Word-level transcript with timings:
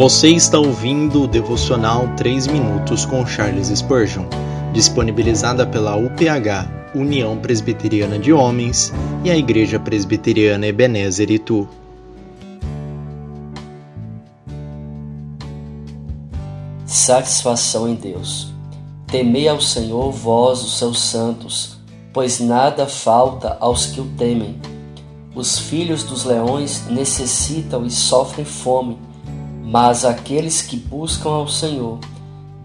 Você 0.00 0.30
está 0.30 0.58
ouvindo 0.58 1.24
o 1.24 1.28
devocional 1.28 2.08
3 2.16 2.46
minutos 2.46 3.04
com 3.04 3.26
Charles 3.26 3.66
Spurgeon, 3.66 4.24
disponibilizada 4.72 5.66
pela 5.66 5.94
UPH, 5.94 6.94
União 6.94 7.36
Presbiteriana 7.36 8.18
de 8.18 8.32
Homens, 8.32 8.94
e 9.22 9.30
a 9.30 9.36
Igreja 9.36 9.78
Presbiteriana 9.78 10.66
Ebenezer 10.66 11.30
Itu. 11.30 11.68
Satisfação 16.86 17.86
em 17.86 17.94
Deus. 17.94 18.54
Temei 19.06 19.48
ao 19.48 19.60
Senhor, 19.60 20.10
vós, 20.12 20.62
os 20.62 20.78
seus 20.78 20.98
santos, 20.98 21.76
pois 22.10 22.40
nada 22.40 22.86
falta 22.86 23.58
aos 23.60 23.84
que 23.84 24.00
o 24.00 24.06
temem. 24.16 24.58
Os 25.34 25.58
filhos 25.58 26.04
dos 26.04 26.24
leões 26.24 26.86
necessitam 26.88 27.84
e 27.84 27.90
sofrem 27.90 28.46
fome 28.46 29.09
mas 29.70 30.04
aqueles 30.04 30.62
que 30.62 30.76
buscam 30.76 31.30
ao 31.30 31.46
Senhor, 31.46 32.00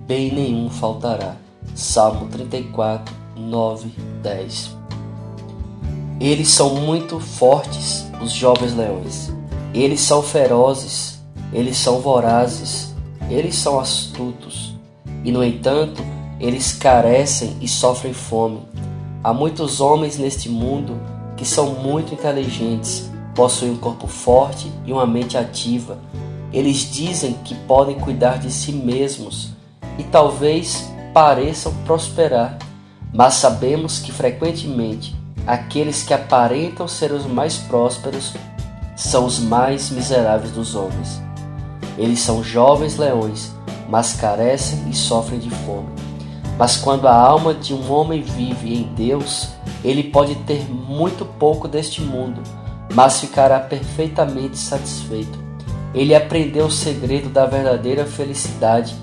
bem 0.08 0.34
nenhum 0.34 0.72
faltará. 0.72 1.36
Salmo 1.76 2.28
34, 2.30 3.14
9, 3.38 3.92
10. 4.24 4.76
Eles 6.20 6.48
são 6.48 6.74
muito 6.74 7.20
fortes, 7.20 8.08
os 8.20 8.32
jovens 8.32 8.76
leões. 8.76 9.32
Eles 9.72 10.02
são 10.02 10.24
ferozes, 10.24 11.22
eles 11.54 11.78
são 11.78 12.00
vorazes, 12.00 12.96
eles 13.30 13.54
são 13.54 13.80
astutos. 13.80 14.74
E, 15.24 15.32
no 15.32 15.44
entanto, 15.44 16.02
eles 16.40 16.74
carecem 16.74 17.56
e 17.62 17.68
sofrem 17.68 18.14
fome. 18.14 18.62
Há 19.24 19.32
muitos 19.32 19.80
homens 19.80 20.18
neste 20.18 20.50
mundo 20.50 21.00
que 21.38 21.46
são 21.46 21.76
muito 21.76 22.16
inteligentes, 22.16 23.12
possuem 23.36 23.74
um 23.74 23.78
corpo 23.78 24.08
forte 24.08 24.72
e 24.88 24.92
uma 24.92 25.06
mente 25.06 25.38
ativa, 25.38 26.00
eles 26.56 26.90
dizem 26.90 27.34
que 27.44 27.54
podem 27.54 28.00
cuidar 28.00 28.40
de 28.40 28.50
si 28.50 28.72
mesmos 28.72 29.50
e 29.98 30.04
talvez 30.04 30.90
pareçam 31.14 31.74
prosperar, 31.86 32.58
mas 33.14 33.34
sabemos 33.34 34.00
que 34.00 34.10
frequentemente 34.10 35.14
aqueles 35.46 36.04
que 36.04 36.14
aparentam 36.14 36.88
ser 36.88 37.12
os 37.12 37.26
mais 37.26 37.58
prósperos 37.58 38.34
são 38.96 39.26
os 39.26 39.38
mais 39.38 39.90
miseráveis 39.90 40.54
dos 40.54 40.76
homens. 40.76 41.22
Eles 41.98 42.22
são 42.22 42.42
jovens 42.42 42.96
leões, 42.96 43.52
mas 43.90 44.14
carecem 44.14 44.90
e 44.90 44.96
sofrem 44.96 45.40
de 45.40 45.50
fome. 45.50 45.90
Mas 46.58 46.78
quando 46.78 47.06
a 47.06 47.14
alma 47.14 47.54
de 47.54 47.74
um 47.74 47.92
homem 47.92 48.22
vive 48.22 48.74
em 48.74 48.84
Deus, 48.96 49.50
ele 49.84 50.04
pode 50.04 50.36
ter 50.36 50.66
muito 50.72 51.26
pouco 51.26 51.68
deste 51.68 52.02
mundo, 52.02 52.42
mas 52.94 53.20
ficará 53.20 53.60
perfeitamente 53.60 54.58
satisfeito 54.58 55.45
ele 55.96 56.14
aprendeu 56.14 56.66
o 56.66 56.72
segredo 56.72 57.30
da 57.30 57.46
verdadeira 57.46 58.06
felicidade. 58.06 58.94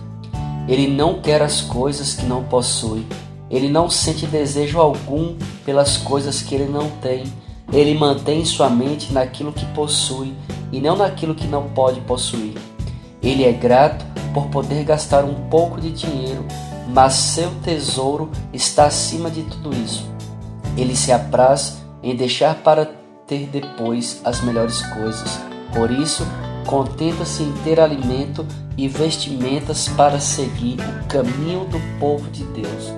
Ele 0.69 0.87
não 0.87 1.23
quer 1.23 1.41
as 1.41 1.63
coisas 1.63 2.15
que 2.15 2.27
não 2.27 2.45
possui. 2.45 3.07
Ele 3.51 3.71
não 3.71 3.89
sente 3.89 4.27
desejo 4.27 4.79
algum 4.79 5.35
pelas 5.65 5.97
coisas 5.97 6.43
que 6.43 6.55
ele 6.55 6.71
não 6.71 6.91
tem. 7.01 7.25
Ele 7.73 7.95
mantém 7.95 8.45
sua 8.45 8.69
mente 8.69 9.11
naquilo 9.11 9.55
que 9.55 9.65
possui 9.67 10.35
e 10.71 10.81
não 10.83 10.95
naquilo 10.95 11.35
que 11.35 11.47
não 11.47 11.71
pode 11.71 11.99
possuir. 12.03 12.53
Ele 13.23 13.45
é 13.45 13.53
grato 13.53 14.05
por 14.35 14.49
poder 14.49 14.85
gastar 14.85 15.25
um 15.25 15.49
pouco 15.49 15.81
de 15.81 15.91
dinheiro, 15.91 16.45
mas 16.89 17.15
seu 17.15 17.51
tesouro 17.63 18.31
está 18.53 18.85
acima 18.85 19.31
de 19.31 19.43
tudo 19.45 19.75
isso. 19.75 20.07
Ele 20.77 20.95
se 20.95 21.11
apraz 21.11 21.79
em 22.03 22.15
deixar 22.15 22.57
para 22.57 22.85
ter 23.27 23.47
depois 23.47 24.21
as 24.25 24.43
melhores 24.43 24.83
coisas. 24.83 25.41
Por 25.73 25.91
isso, 25.91 26.27
contenta-se 26.67 27.43
em 27.43 27.53
ter 27.65 27.81
alimento 27.81 28.47
e 28.77 28.89
vestimentas 28.89 29.89
para 29.89 30.19
seguir 30.19 30.79
o 30.81 31.07
caminho 31.07 31.65
do 31.67 31.81
povo 31.99 32.29
de 32.31 32.45
Deus. 32.45 32.93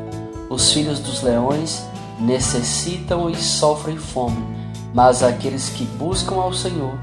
Os 0.49 0.73
filhos 0.73 1.01
dos 1.01 1.23
leões 1.23 1.85
necessitam 2.21 3.29
e 3.29 3.37
sofrem 3.37 3.97
fome, 3.97 4.45
mas 4.93 5.23
aqueles 5.23 5.69
que 5.71 5.85
buscam 5.85 6.37
ao 6.37 6.53
Senhor, 6.53 6.95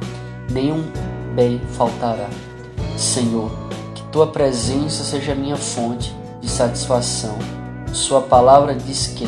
nenhum 0.50 0.84
bem 1.36 1.60
faltará. 1.74 2.30
Senhor, 2.98 3.52
que 3.94 4.04
tua 4.04 4.28
presença 4.28 5.04
seja 5.04 5.36
minha 5.36 5.58
fonte 5.58 6.16
de 6.40 6.50
satisfação. 6.50 7.38
Sua 7.92 8.22
palavra 8.22 8.74
diz 8.74 9.08
que, 9.08 9.28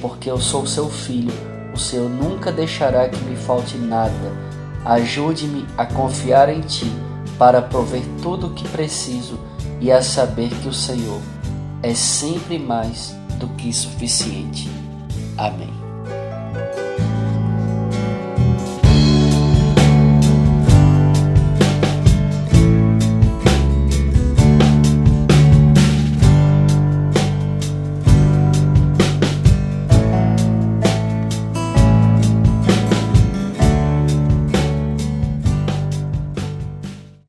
porque 0.00 0.30
eu 0.30 0.40
sou 0.40 0.66
seu 0.66 0.88
filho, 0.88 1.32
o 1.72 1.78
Senhor 1.78 2.08
nunca 2.08 2.50
deixará 2.50 3.08
que 3.08 3.22
me 3.24 3.36
falte 3.36 3.76
nada 3.76 4.50
Ajude-me 4.84 5.66
a 5.76 5.86
confiar 5.86 6.48
em 6.48 6.60
Ti 6.60 6.90
para 7.38 7.62
prover 7.62 8.02
tudo 8.22 8.48
o 8.48 8.54
que 8.54 8.68
preciso 8.68 9.38
e 9.80 9.90
a 9.90 10.02
saber 10.02 10.50
que 10.50 10.68
o 10.68 10.72
Senhor 10.72 11.20
é 11.82 11.94
sempre 11.94 12.58
mais 12.58 13.14
do 13.38 13.48
que 13.48 13.72
suficiente. 13.72 14.70
Amém. 15.36 15.89